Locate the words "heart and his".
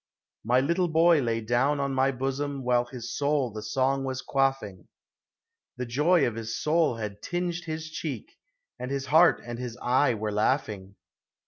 9.05-9.77